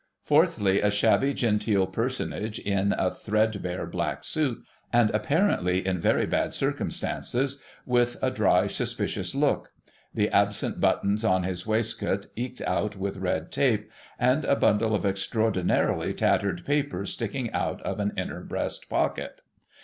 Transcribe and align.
Fourthly, 0.23 0.81
a 0.81 0.89
shabby 0.89 1.31
genteel 1.31 1.85
personage 1.85 2.57
in 2.57 2.91
a 2.97 3.11
threadbare 3.13 3.85
black 3.85 4.23
suit, 4.23 4.63
and 4.91 5.11
apparently 5.11 5.85
in 5.85 5.99
very 5.99 6.25
bad 6.25 6.55
circumstances, 6.55 7.61
with 7.85 8.17
a 8.19 8.31
dry, 8.31 8.65
suspicious 8.65 9.35
look; 9.35 9.71
the 10.11 10.27
absent 10.29 10.79
buttons 10.81 11.23
on 11.23 11.43
his 11.43 11.67
waistcoat 11.67 12.25
eked 12.35 12.61
out 12.63 12.95
with 12.95 13.17
red 13.17 13.51
tape; 13.51 13.91
and 14.17 14.43
a 14.45 14.55
bundle 14.55 14.95
of 14.95 15.05
extraordinarily 15.05 16.15
tattered 16.15 16.65
papers 16.65 17.11
sticking 17.13 17.51
out 17.53 17.79
of 17.83 17.99
an 17.99 18.11
inner 18.17 18.41
breast 18.41 18.89
pocket. 18.89 19.41